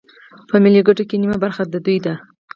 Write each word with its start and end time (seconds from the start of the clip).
په 0.49 0.55
ملي 0.63 0.81
ګټو 0.87 1.03
کې 1.09 1.15
نیمه 1.21 1.37
برخه 1.43 1.63
د 1.67 1.75
دوی 1.85 1.97
ده 2.05 2.13